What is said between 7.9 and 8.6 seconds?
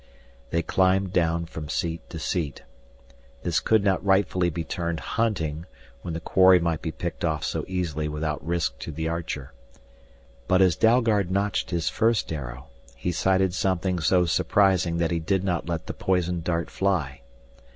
without